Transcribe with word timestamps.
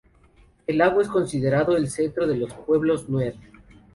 El 0.65 0.79
lago 0.79 0.99
es 1.01 1.07
considerado 1.09 1.77
el 1.77 1.87
centro 1.87 2.25
de 2.25 2.35
los 2.35 2.51
pueblos 2.55 3.07
nuer. 3.07 3.35